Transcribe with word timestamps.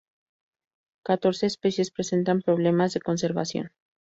Catorce 1.03 1.45
especies 1.45 1.91
presentan 1.91 2.41
problemas 2.41 2.91
de 2.95 3.01
conservación. 3.01 3.71